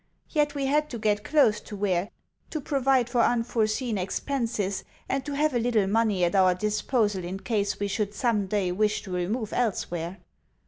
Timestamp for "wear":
1.75-2.09